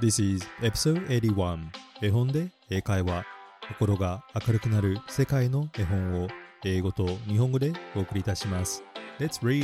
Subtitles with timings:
[0.00, 1.58] This is episode 81
[2.00, 3.22] 絵本で英会話
[3.68, 6.28] 心が明るくなる世界の絵本を
[6.64, 8.82] 英語と日本語でお送りいたします
[9.18, 9.62] Let's read!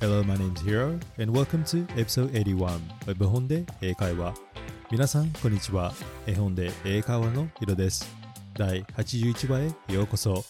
[0.00, 4.32] Hello, my name is Hiro and welcome to episode 81絵本で英会話
[4.92, 5.92] 皆さん、こんにちは。
[6.24, 8.08] 絵本で英会話のヒロです。
[8.56, 10.44] 第81話へようこそ。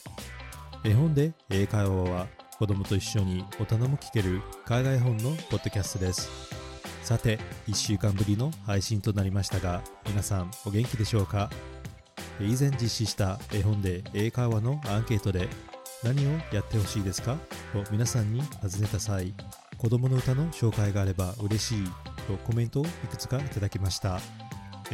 [0.85, 2.27] 絵本で英会話は
[2.59, 6.31] 子供と一緒に大人も聞ける海外本のポッドキャストです。
[7.03, 11.50] さて、1週間ぶりの配信となりましたが、皆さんお元気でしょうか？
[12.40, 15.48] 以前実施した絵本で英会話のアンケートで
[16.03, 17.36] 何をやってほしいですか？
[17.72, 19.34] と皆さんに尋ねた際、
[19.76, 21.84] 子供の歌の紹介があれば嬉しい
[22.29, 24.21] とコメントをいくつかいただきました。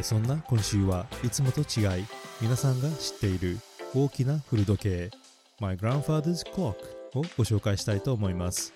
[0.02, 2.06] そんな今週はいつもと違い、
[2.40, 3.58] 皆さんが知っている
[3.94, 5.10] 大きな古時計
[5.60, 6.76] My Grandfather's Clock
[7.14, 8.74] をご紹介したいと思います。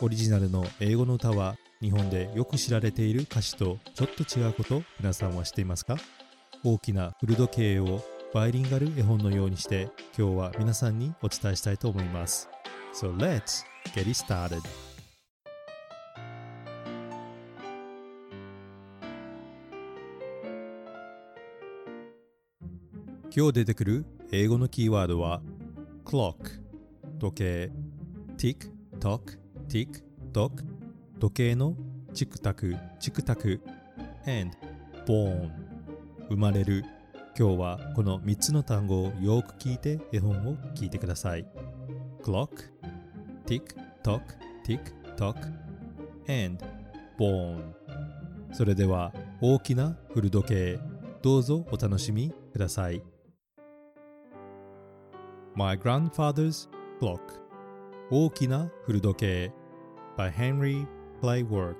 [0.00, 5.96] オリジナルの英語の歌は日本でよく知られている歌詞とちょっと違うこと皆さんは知っていますか？
[6.64, 12.48] 大きな古時計をバイリンガル絵本のようにして今日は皆さんにお伝えしたいと思います。
[12.92, 14.60] So let's get it started!
[23.36, 25.42] 今日出てくる英語のキーワードは
[26.04, 26.63] clock
[27.24, 27.72] 時計
[28.36, 30.02] tick tock tick
[30.34, 30.62] tock
[31.18, 31.74] 時計の
[32.12, 33.62] チクタクチクタク
[34.26, 34.54] and
[35.06, 35.50] born
[36.28, 36.84] 生まれる
[37.38, 41.46] 今日はこの3つの単語をよく聞いて絵本を聞いてください
[42.22, 42.50] clock
[43.46, 44.20] tick tock
[44.66, 44.80] tick
[45.16, 45.36] tock
[46.28, 46.62] and
[47.18, 47.72] born
[48.52, 50.78] それでは大きな古時計
[51.22, 53.02] どうぞお楽しみください
[55.54, 56.68] My Grandfather's
[57.04, 57.20] Clock
[58.10, 59.52] 大きな古時計
[60.16, 60.86] by Henry
[61.20, 61.76] Claywork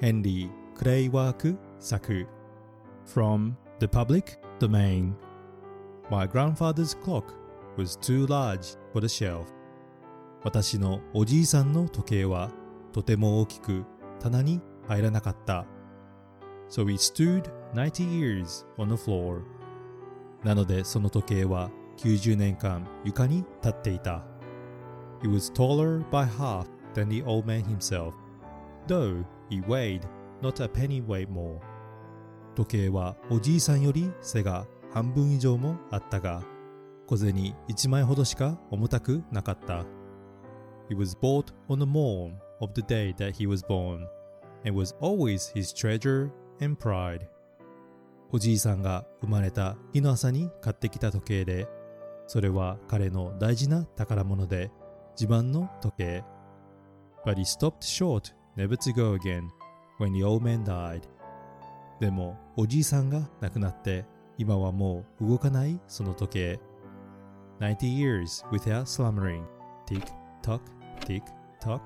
[0.00, 2.26] ヘンリー・クレイワーク作
[3.04, 5.12] From the public domain
[6.10, 7.24] My grandfather's clock
[7.76, 9.44] was too large for the shelf
[10.42, 12.50] 私のおじいさんの時計は
[12.94, 13.84] とても大きく
[14.18, 15.66] 棚に入らなかった
[16.70, 19.42] So it stood 90 years on the floor
[20.42, 24.24] なのでその時計は90年間床に立っていた。
[25.22, 28.12] He was taller by half than the old man himself,
[28.86, 30.02] though he weighed
[30.42, 31.60] not a pennyweight more.
[32.54, 36.42] 時計はおじいさんより背が半分以上もあったが、
[37.06, 39.84] 小銭1枚ほどしか重たくなかった。
[40.90, 44.06] He was bought on the morn of the day that he was born,
[44.64, 46.30] and was always his treasure
[46.60, 47.20] and pride.
[48.30, 51.68] おじいさんが生まれた日の朝に買ってきた時計で、
[52.26, 54.70] それは彼の大事な宝物で
[55.18, 56.24] 自慢の時計。
[57.24, 59.48] But he stopped short, never to go again,
[60.00, 61.02] when the old man died.
[62.00, 64.04] でも、おじいさんが亡くなって、
[64.38, 66.60] 今はもう動かないその時計。
[67.60, 69.44] 90 years without slumbering.
[69.86, 70.02] Tick,
[70.42, 70.60] tock,
[71.06, 71.22] tick,
[71.60, 71.80] tock.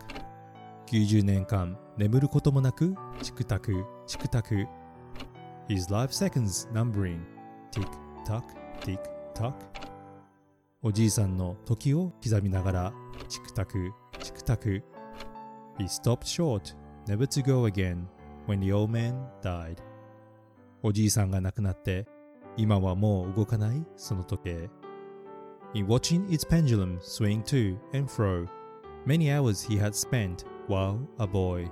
[0.87, 4.67] 90年間眠ることもなく、チクタク、チクタク。
[5.69, 7.21] His life seconds numbering.
[7.73, 7.87] Tick,
[8.25, 8.45] tock,
[8.81, 9.01] tick,
[9.35, 9.53] tock.
[10.83, 12.93] おじいさんの時を刻みながら、
[13.29, 14.83] チクタク、チクタク。
[15.79, 16.77] He stopped short,
[17.07, 18.05] never to go again,
[18.47, 19.79] when the old man died.
[20.83, 22.07] おじいさんが亡くなって、
[22.59, 24.71] 今はもう動かないその時計。
[25.75, 28.47] In watching its pendulum swing to and fro,
[29.07, 31.71] many hours he had spent while a boy.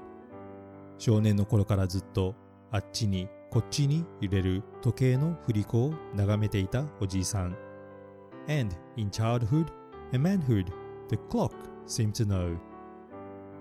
[0.98, 2.34] 少年の頃からずっと
[2.70, 7.63] あっちにこっちに揺れる時計の振り子を眺めていたおじいさん。
[8.48, 9.66] And in childhood
[10.12, 10.72] and manhood,
[11.08, 11.54] the clock
[11.86, 12.58] seemed to know.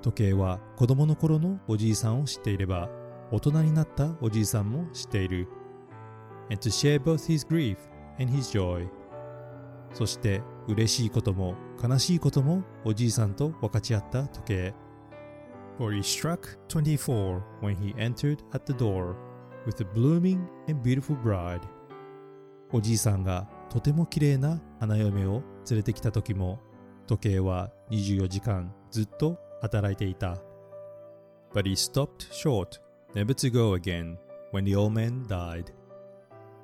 [0.01, 2.89] 時計は子供の頃のおじいさんを知っていれば、
[3.31, 5.47] 大人になったおじいさんも知っている。
[6.49, 7.77] And to share both his grief
[8.19, 8.87] and his joy.
[9.93, 14.73] そして嬉しいことも悲しいこともおじいさんと分かち合った時計。
[15.77, 19.15] For he struck 24 when he entered at the door
[19.65, 21.61] with a blooming and beautiful bride.
[22.71, 26.59] おじいさんがとても綺麗な花嫁を連れてきた時も
[27.07, 30.37] 時計は24時間ずっと働いていた。
[31.53, 32.81] But he stopped short,
[33.13, 34.17] never to go again,
[34.51, 35.65] when the old man died.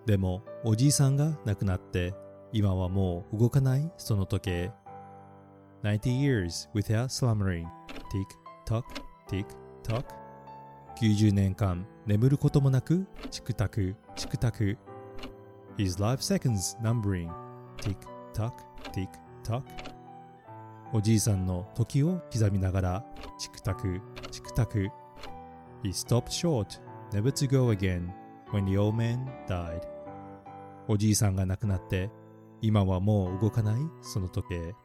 [0.05, 2.13] でもおじいさんが亡くなって
[2.51, 4.71] 今はもう動かないその時計。
[5.83, 7.65] 90 years without slumbering.
[8.11, 8.25] Tick,
[8.65, 8.83] tock,
[9.29, 9.45] tick,
[9.83, 10.03] tock.
[10.99, 14.77] 90年間眠ることもなくチクタク、チクタク。
[15.79, 17.31] Is life seconds numbering.
[17.77, 17.95] Tick,
[18.33, 18.53] tock,
[18.91, 19.07] tick,
[19.43, 19.63] tock.
[20.91, 23.05] おじいさんの時を刻みながら
[23.37, 24.89] チクタク、チクタク。
[25.83, 26.81] He stopped short,
[27.11, 28.11] never to go again,
[28.51, 29.81] when the old man died.
[30.87, 32.09] おじいさんが亡くなって、
[32.61, 34.75] 今はもう動かないその時計。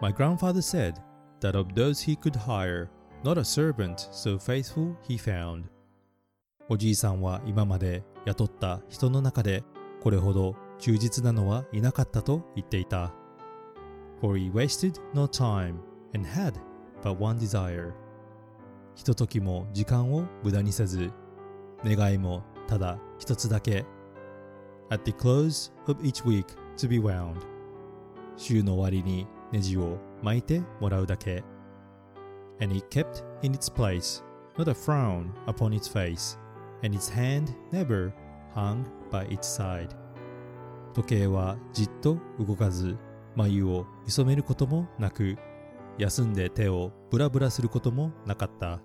[0.00, 0.94] My grandfather said
[1.40, 2.88] that of those he could hire,
[3.22, 5.64] not a servant so faithful he found.
[6.70, 9.64] おじいさんは今まで雇った人の中で
[10.02, 13.12] これほど忠実なのはいなかったと言っていた。
[14.20, 15.76] For he wasted no time
[16.14, 16.54] and had
[17.02, 17.92] but one desire.
[18.94, 21.10] ひとときも時間を無駄にせず、
[21.84, 23.84] 願いもただ一つだけ。
[24.90, 27.36] At the close of each week to be wound.
[28.36, 31.44] 週の終わりにネジを巻いてもらうだけ。
[32.60, 34.22] And it kept in its place,
[34.56, 36.38] not a frown upon its face,
[36.82, 38.12] and its hand never
[38.54, 39.88] hung by its side.
[40.92, 42.96] 時計はじっと動かず、
[43.36, 45.36] 眉を潜めることもなく、
[45.98, 48.80] 休んで手をブラブラすることもなかった。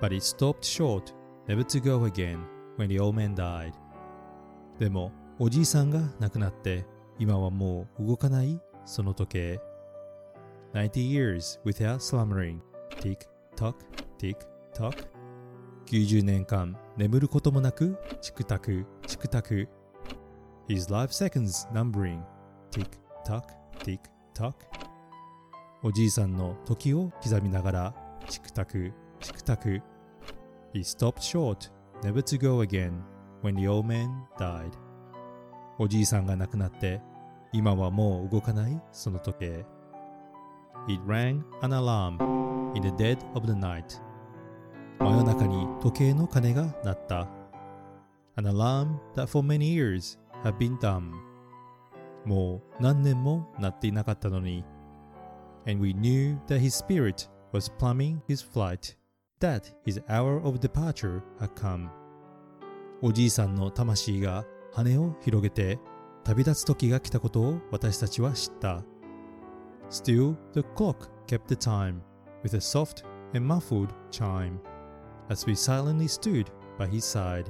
[0.00, 1.14] But it stopped short,
[1.46, 2.44] never to go again,
[2.76, 3.72] when the old man died.
[4.78, 6.84] でも、おじいさんが亡くなって、
[7.18, 9.60] 今はもう動かないその時計。
[10.74, 12.60] 90 years without slumbering.
[13.00, 13.26] Tick,
[13.56, 13.74] tock,
[14.18, 14.36] tick,
[14.74, 15.17] tock.
[15.88, 19.66] 90年間眠ることもなく、チクタク、チクタク。
[20.68, 22.20] His life seconds numbering.
[22.70, 22.88] Tick,
[23.26, 23.44] tock,
[23.78, 23.98] tick,
[24.34, 24.52] tock.
[25.82, 27.94] おじいさんの時を刻みながら、
[28.28, 29.80] チクタク、チクタク。
[30.74, 33.00] He stopped short, never to go again,
[33.42, 34.72] when the old man died.
[35.78, 37.00] おじいさんが亡くなって、
[37.54, 39.64] 今はもう動かないその時計。
[40.86, 44.06] It rang an alarm in the dead of the night.
[45.00, 47.28] 真夜中に時計の鐘が鳴った。
[48.36, 51.12] An alarm that for many years had been dumb.
[52.24, 54.64] もう何年も鳴っていなかったのに。
[55.66, 58.96] And we knew that his spirit was plumbing his flight,
[59.40, 61.88] that his hour of departure had come.
[63.00, 65.78] おじいさんの魂が羽を広げて
[66.24, 68.82] 旅立つ時が来たことを私たちは知った。
[69.90, 72.00] Still, the clock kept the time
[72.42, 73.04] with a soft
[73.34, 74.58] and muffled chime.
[75.28, 76.46] As we silently stood
[76.78, 77.46] by his side.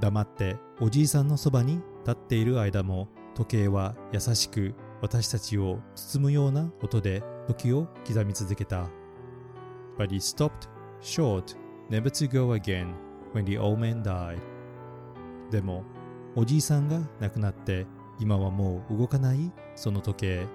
[0.00, 8.88] 黙っておじいさんのそばに立っている間も時計は優しく私たちを包むような音で時を刻み続けた。
[9.98, 10.68] But he stopped
[11.00, 11.56] short,
[11.90, 12.94] never to go again
[13.34, 14.38] when the old man died.
[15.50, 15.84] でも
[16.34, 17.86] おじいさんが亡くなって
[18.18, 20.46] 今はもう動かないその時計。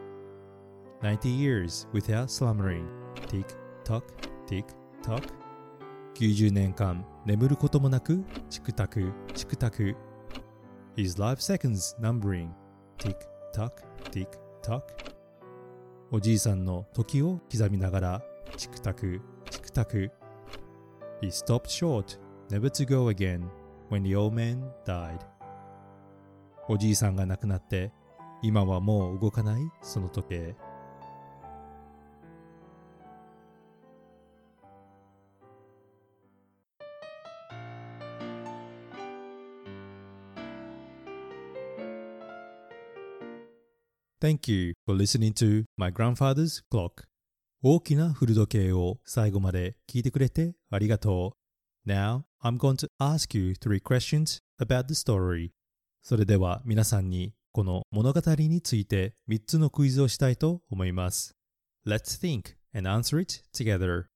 [1.01, 2.85] 90 years without slumbering.
[3.27, 3.45] Tick,
[3.83, 4.03] tock,
[4.47, 4.65] tick,
[5.03, 5.36] tock.
[6.17, 9.95] 90年間眠ることもなくチクタクチクタク
[10.95, 12.49] His life seconds numbering
[12.97, 13.15] tick
[13.53, 13.71] tock
[14.09, 14.27] tick
[14.63, 14.81] tock
[16.11, 18.21] おじいさんの時を刻みながら
[18.55, 19.21] チクタク
[19.51, 20.11] チクタク
[21.21, 22.19] He stopped short
[22.49, 23.47] never to go again
[23.91, 25.19] when the old man died
[26.67, 27.91] おじいさんが亡くなって
[28.41, 30.55] 今はもう動かないその時計
[44.27, 47.05] Thank you for listening to my grandfather's clock.
[47.63, 51.33] 大きな古時計を最後まで聞いてくれてありがと
[51.85, 51.89] う。
[51.89, 55.51] Now, I'm going to ask you three questions about the story.
[56.03, 61.33] それでは皆さんにこの物語について3つのクイズをしたいと思います。
[61.87, 64.07] Let's think and answer it together.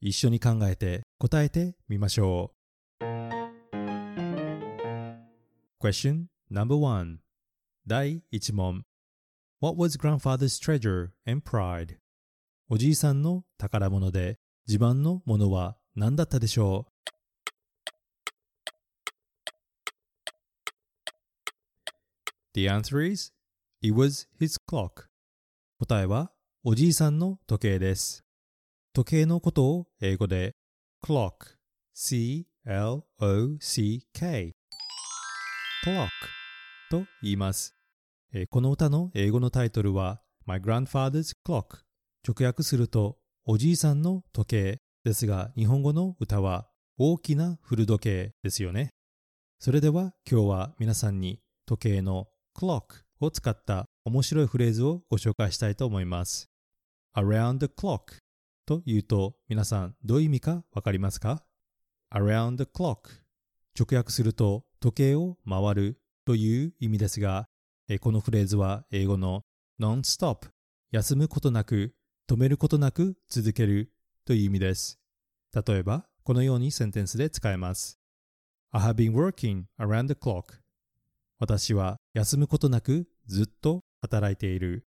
[0.00, 2.52] 一緒に考えて答えてみましょ
[3.00, 3.04] う。
[5.84, 7.18] Question number one
[7.84, 8.84] 第1問
[9.58, 11.96] What was grandfather's treasure and pride?
[12.68, 16.92] おじいさんの宝物で自慢のものは何だったでしょう
[22.52, 23.32] The answer is,
[23.82, 25.06] it was his clock.
[25.78, 26.32] 答えは、
[26.64, 28.24] おじいさんの時計です。
[28.92, 30.54] 時計のことを英語で
[31.02, 31.56] clock,
[31.94, 32.46] c-l-o-c-k,
[35.84, 36.08] clock
[36.90, 37.75] と言います。
[38.38, 41.78] え、この歌の英語のタイトルは My Grandfather's Clock
[42.28, 43.16] 直訳すると
[43.46, 48.90] おじいさんの時計ですが日本語の歌は大きな古時計ですよね。
[49.58, 56.50] それでは今日は皆さんに時計の clock を使った面白いフレーズをご紹介したいと思います。
[57.16, 58.18] around the clock
[58.66, 61.42] というと皆さんどういう意味かわかりますか
[62.12, 63.22] ?around the clock
[63.78, 67.48] 直訳すると時計を回るという意味ですが
[68.00, 69.44] このフレーズは英語の
[69.80, 70.48] non-stop
[70.90, 71.94] 休むことなく
[72.28, 73.92] 止めることなく続ける
[74.24, 74.98] という意味です。
[75.54, 78.00] 例えば、このようにセンテンスで使えます。
[78.72, 80.60] I have been working around the clock.
[81.38, 84.84] 私は休むことなくずっと働いている。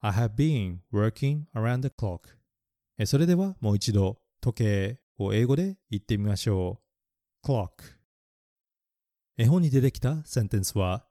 [0.00, 2.36] I have been working around the clock.
[3.06, 6.80] それではもう一度時計を英語で言ってみましょ
[7.44, 7.46] う。
[7.46, 7.68] clock
[9.36, 11.06] 絵本に出てきたセンテンスは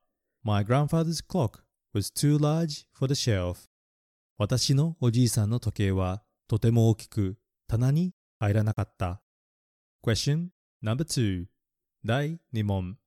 [0.47, 3.67] My grandfather's clock was too large for the shelf
[4.37, 9.23] 私のおじいさんの時計はとても大きく棚に入らなかった。
[10.05, 10.49] Question
[10.83, 11.47] number
[12.05, 12.97] 第2問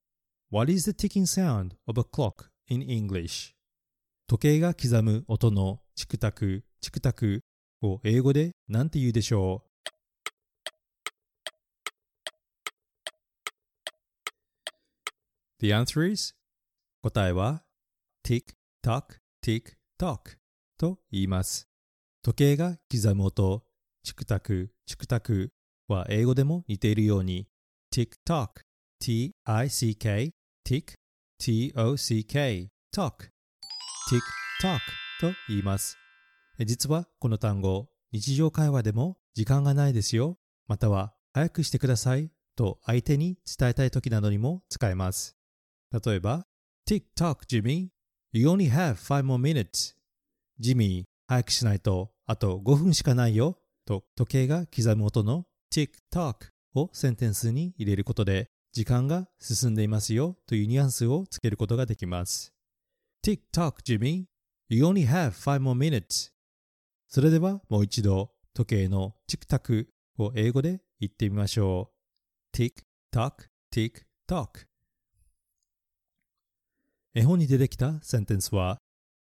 [0.51, 3.55] What is the ticking sound of a clock in English?
[4.27, 7.45] 時計が刻む音のチクタク、チクタク
[7.83, 9.69] を英語で何て言うでしょう
[15.61, 16.38] The answer is
[17.03, 17.63] 答えは
[18.27, 20.37] tick tock tick tock
[20.79, 21.69] と言います。
[22.23, 23.63] 時計が刻む音、
[24.03, 25.53] チクタク、チクタク
[25.87, 27.47] は英語でも似ているように
[27.95, 28.49] tick tock
[28.99, 30.35] t-i-c-k
[30.67, 30.95] tick
[31.39, 33.13] t-o-c-k talk
[34.11, 34.21] tick
[34.61, 34.81] tock
[35.21, 35.97] と言います。
[36.59, 40.37] 実はこの単語、日常会話でも時間がないですよ、
[40.67, 45.37] または早くしてくださいと相手に伝えたい時などにも使えます。
[46.05, 46.48] 例えば、
[46.89, 47.91] Tick-tock, Jimmy.
[48.33, 49.95] You only have five more minutes.
[50.59, 53.59] ジミー、早くしないと、あと5分しかないよ。
[53.85, 62.55] と時計が刻む音の Tick-tock をセンテンスに入れることで、時間が進んでいますよというニュアンスをつけることができます。
[63.23, 64.25] Tick-tock, Jimmy.
[64.71, 66.31] You only have five more minutes.
[67.07, 71.91] それではもう一度時計のチクタクを英語で言ってみましょ
[72.55, 72.57] う。
[72.57, 74.69] Tick-tock, tick-tock.
[77.19, 78.79] 絵本に出てきたセンテンスは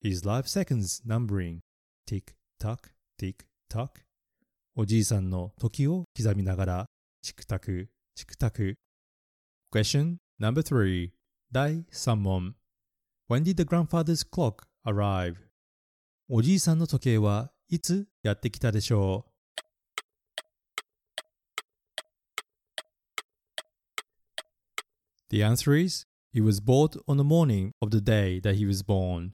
[0.01, 1.57] His life seconds numbering
[2.09, 2.77] tick tock
[3.19, 3.89] tick tock
[4.73, 6.85] おじいさんの時を刻みながら
[7.21, 8.75] チクタクチクタク
[9.75, 11.09] Question number 3
[11.51, 12.55] 第3問
[13.29, 15.35] When did the grandfather's clock arrive?
[16.29, 19.31] おじいさんの時計はいつやってきたでしょう
[25.31, 28.83] The answer is He was bought on the morning of the day that he was
[28.83, 29.33] born.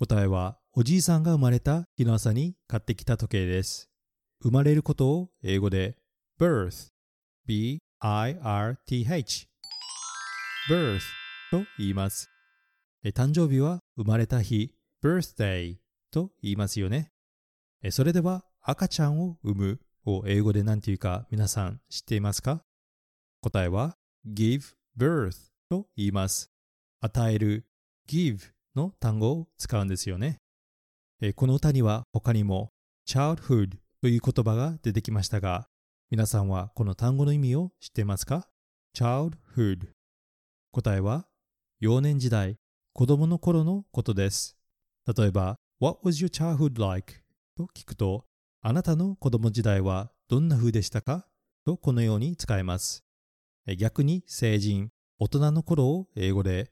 [0.00, 3.88] 答えは、おじいさんが生まれた日の朝に買ってきた時計です。
[4.42, 5.96] 生まれることを英語で
[6.40, 6.88] birth,
[7.46, 7.78] b-i-r-t-h,
[10.68, 11.00] birth
[11.52, 12.28] と言います。
[13.14, 15.76] 誕生日は生まれた日、birthday
[16.10, 17.12] と言いますよね。
[17.90, 22.64] それでは赤ちゃんを産むを英語で何て言うか皆さん知っていますか？
[23.40, 23.96] 答えは
[24.26, 26.50] give birth と言います。
[27.00, 27.66] 与える
[28.08, 30.40] give の単語を使うんですよね。
[31.36, 32.72] この歌には他にも
[33.06, 35.68] childhood という言葉が出てきましたが、
[36.10, 38.48] 皆さんはこの単語の意味を知っていますか
[38.96, 39.88] ?childhood
[40.72, 41.26] 答えは
[41.80, 42.56] 幼年時代、
[42.92, 44.56] 子供の頃のことです。
[45.06, 47.14] 例えば What was your childhood like?
[47.56, 48.24] と聞くと、
[48.62, 51.26] あなたの子供時代はどんな風でしたか？
[51.64, 53.04] とこのように使えます。
[53.76, 56.70] 逆に成人、大人の頃を英語で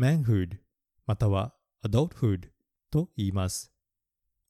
[0.00, 0.58] manhood
[1.06, 1.54] または
[1.86, 2.48] adulthood
[2.90, 3.72] と言います。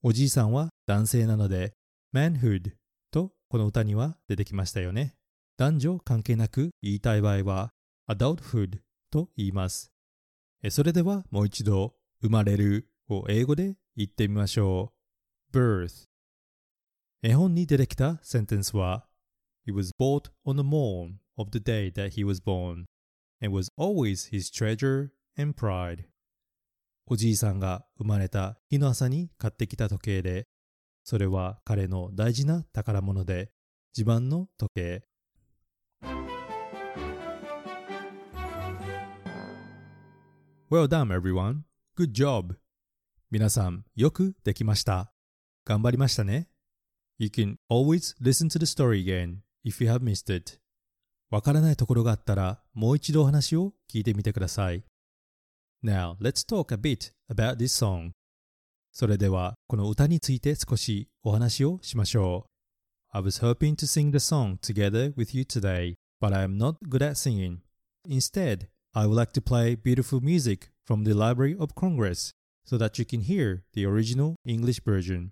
[0.03, 1.75] おじいさんは男性なので
[2.15, 2.73] manhood
[3.11, 5.15] とこの歌には出てきましたよね。
[5.59, 7.71] 男女関係なく言いたい場合は
[8.09, 8.79] adulthood
[9.11, 9.93] と言います。
[10.71, 14.95] それではもう一度生まれるを英語で言ってみましょ
[15.53, 15.55] う。
[15.55, 16.07] birth
[17.23, 19.07] 絵本に出てきたセンテンスは
[19.67, 22.87] He was bought on the morn of the day that he was born
[23.45, 26.05] and was always his treasure and pride.
[27.07, 30.47] おじいさんが生まれた日の朝に買ってきた時計で、
[31.05, 33.51] それは彼の大事な宝物で、
[33.95, 35.05] 自慢の時計。
[40.71, 41.65] Well done, everyone.
[41.99, 42.57] Good job.
[43.31, 45.13] 皆さん、よくできました。
[45.67, 46.49] 頑張りましたね。
[47.19, 50.59] You can always listen to the story again if you have missed it.
[51.31, 54.85] わからないところがあったら、もう一度お話を聞いてみてください。
[55.83, 58.11] Now, let's talk a bit about this song.
[58.93, 63.17] それでは、この歌について少しお話をしましょう。
[63.17, 67.05] I was hoping to sing the song together with you today, but I am not good
[67.05, 67.59] at singing.
[68.09, 72.33] Instead, I would like to play beautiful music from the Library of Congress
[72.65, 75.31] so that you can hear the original English version.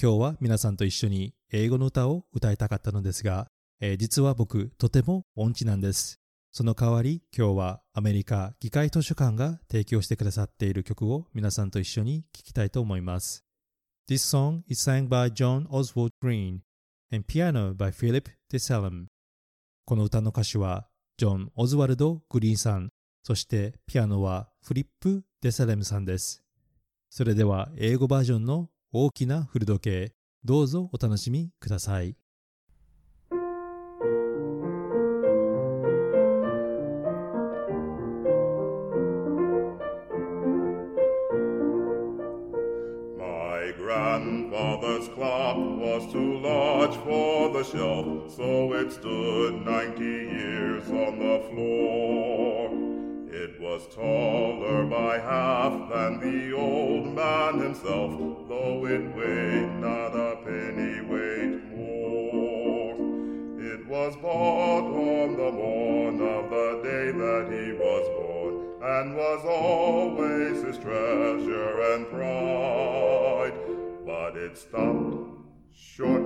[0.00, 3.48] 今日は皆さんと一緒に英語の歌を歌いたかったのですが、
[3.80, 6.21] えー、実は僕、とても音痴なんです。
[6.54, 13.42] その代わり、今日はアメリカ議会図書館が提供してくださっている曲を皆さんと一緒に聴きたいと思います。
[14.06, 16.58] This song is sang by John Oswald Green
[17.10, 19.06] and piano by Philip DeSalem.
[19.86, 22.90] この歌の歌手はジョン・オズワルド・グリーンさん、
[23.22, 26.44] そしてピアノはフリップ・デサレムさんです。
[27.08, 30.12] それでは英語バージョンの大きな古時計、
[30.44, 32.14] どうぞお楽しみください。
[45.52, 52.70] Clock was too large for the shelf, so it stood ninety years on the floor.
[53.30, 58.12] It was taller by half than the old man himself,
[58.48, 62.94] though it weighed not a penny weight more.
[63.60, 69.44] It was bought on the morn of the day that he was born, and was
[69.44, 73.52] always his treasure and pride
[74.04, 75.41] but it stopped
[75.74, 76.22] short,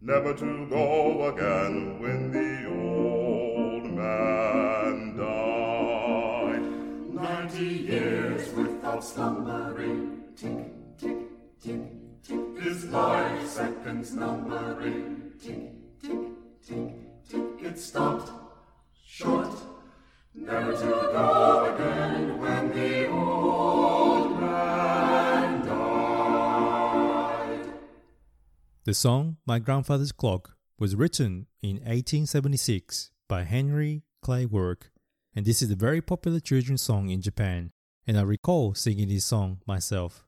[0.00, 6.62] never to go again when the old man died.
[7.12, 11.16] Ninety years without slumbering, tick, tick,
[11.60, 11.80] tick,
[12.22, 16.28] tick, his life seconds numbering, tick, tick,
[16.66, 16.94] tick,
[17.28, 18.30] tick, it stopped
[19.04, 19.54] short,
[20.34, 22.85] never to go again when the
[28.86, 34.92] The song My Grandfather's Clock was written in 1876 by Henry Clay Work,
[35.34, 37.72] and this is a very popular children's song in Japan,
[38.06, 40.24] and I recall singing this song myself.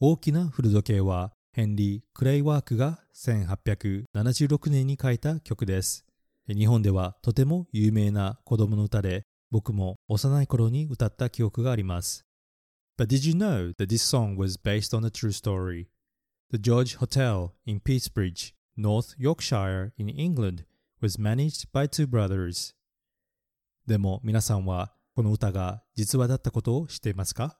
[0.00, 6.06] 大きな古時計はヘンリー・クレイワークが1876年に書いた曲です。
[6.48, 12.24] 日本ではとても有名な子供の歌で僕も幼い頃に歌った記憶があります。
[12.96, 15.88] But did you know that this song was based on a true story?
[16.52, 20.64] The George Hotel in Peacebridge, North Yorkshire in England
[21.00, 22.74] was managed by two brothers.
[23.86, 27.56] でも皆さんはこの歌が実話だったことを知っていますか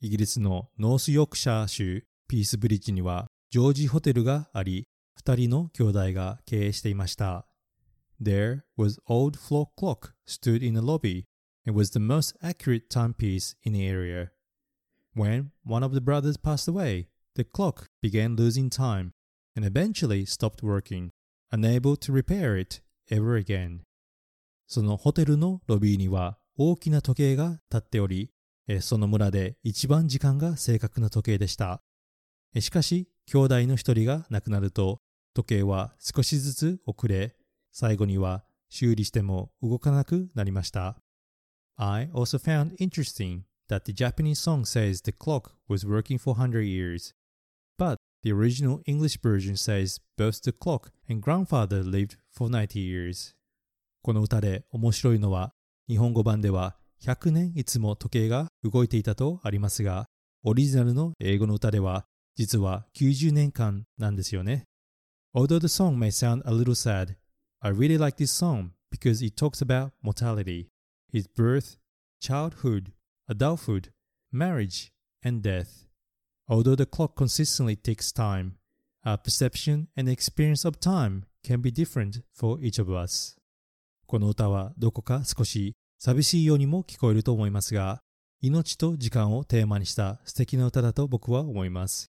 [0.00, 7.46] イギリスのノースヨークシャー州ピースブリッジにはジョージホテルがあり、二人の兄弟が経営していました。
[8.18, 11.26] There was old floor clock stood in the lobby
[11.66, 14.30] and was the most accurate timepiece in the area.
[15.14, 19.12] When one of the brothers passed away, the clock began losing time
[19.56, 21.10] and eventually stopped working,
[21.50, 23.80] unable to repair it ever again.
[24.66, 28.30] そのホテルのロビーには大きな時計が立っており、
[28.80, 31.82] その村で一番時間が正確な時計でした。
[32.58, 35.00] しかし、兄弟の一人が亡くなると、
[35.34, 37.34] 時計は少しずつ遅れ、
[37.72, 40.96] 最後には修理しても動かなくなりました。
[41.76, 47.14] I also found interesting that the Japanese song says the clock was working for 100 years,
[48.22, 53.34] the original English version says both the clock and grandfather lived for 90 years.
[54.02, 55.52] この歌で面白いのは、
[55.88, 60.06] 日本語版では100年いつも時計が動いていたとありますが、
[60.44, 62.04] オリジナルの英語の歌では
[62.34, 64.64] 実は90年間なんですよね。
[65.34, 67.16] Although the song may sound a little sad,
[67.60, 70.68] I really like this song because it talks about mortality,
[71.12, 71.78] his birth,
[72.20, 72.92] childhood,
[73.28, 73.90] adulthood,
[74.32, 74.92] marriage,
[75.24, 75.91] and death.
[76.52, 78.56] Although the clock consistently ticks time,
[79.06, 83.38] our perception and experience of time can be different for each of us.
[84.06, 88.02] この歌はどこか少し寂しいようにも聞こえると思いますが、
[88.42, 92.10] 命と時間をテーマにした素敵な歌だと僕は思います。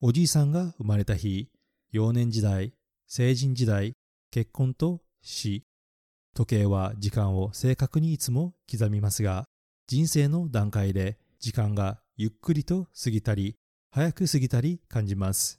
[0.00, 1.50] おじいさんが生まれた日、
[1.92, 2.72] 幼年時代、
[3.06, 3.92] 成人時代、
[4.30, 5.64] 結婚と死。
[6.32, 9.44] 時計は時間を正確にいつも刻みますが、
[9.86, 13.54] 人生の段階で時間がゆっくりと過ぎたり、
[13.96, 15.58] 早く過ぎたり感じます。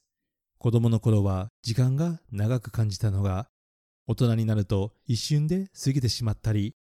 [0.59, 3.47] 子供の頃は時間が長く感じたのが、
[4.05, 6.75] 大人になると一瞬で過ぎてしまったり、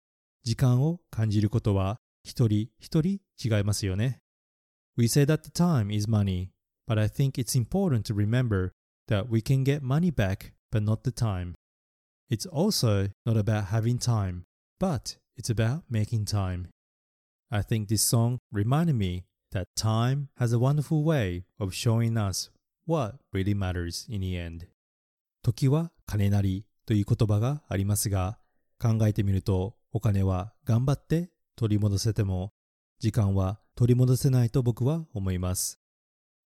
[0.44, 4.18] 時間を感じることは一人一人違いますよね。
[4.98, 6.50] We say that the time is money,
[6.86, 8.72] but I think it's important to remember
[9.08, 11.54] that we can get money back, but not the time.
[12.28, 14.42] It's also not about having time,
[14.78, 16.68] but it's about making time.
[17.50, 19.24] I think this song reminded me
[19.56, 22.50] that time has a wonderful way of showing us
[22.84, 24.68] what really matters in the end.
[25.42, 28.38] 時は金なりという言葉がありますが、
[28.78, 32.52] 考えてみるとお金は頑張って取り戻せても、
[32.98, 35.80] 時間は取り戻せないと僕は思います。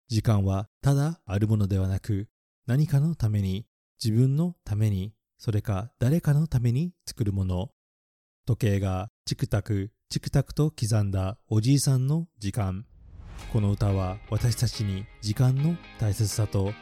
[0.08, 2.28] 時間はただあるものではなく、
[2.66, 3.66] 何かのために、
[4.02, 7.70] 自分のために、それか誰かのために作るもの。
[8.46, 12.84] 時計がチクタクチクタクと刻んだおじいさんの時間。
[13.52, 16.72] この歌は私たちに時間の大切さと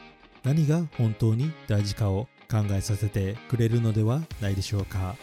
[0.45, 5.17] 何が本当に大事かを考えさせてくれるのではないでしょうか。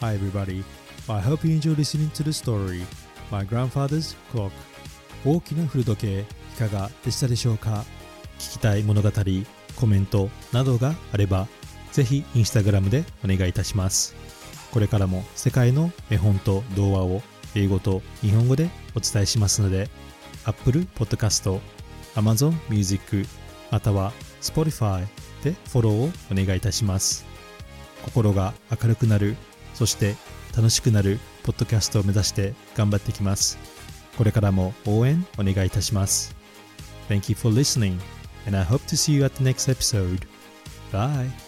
[0.00, 0.62] Hi everybody.
[1.08, 2.84] I hope you enjoy listening to the story
[3.30, 4.50] My Grandfather's Clock
[5.24, 6.24] 大きな古時計い
[6.58, 7.84] かがでしたでしょうか？
[8.38, 9.10] 聞きたい物語、
[9.76, 11.48] コメントなどがあれば
[11.92, 14.14] ぜひインスタグラムでお願いいたします。
[14.70, 17.22] これからも世界の絵本と童話を
[17.54, 19.88] 英語と日本語でお伝えしますので
[20.44, 21.60] Apple Podcast、
[22.14, 23.26] Amazon Music
[23.70, 25.06] または Spotify
[25.42, 27.24] でフォローをお願いいたします。
[28.04, 29.36] 心が明るくなる
[29.74, 30.14] そして
[30.56, 33.58] 楽しくなるポッドキャストを目指して頑張っていきます。
[34.16, 36.34] これからも応援お願いいたします。
[37.08, 37.98] Thank you for listening
[38.46, 40.26] and I hope to see you at the next episode.
[40.92, 41.45] Bye!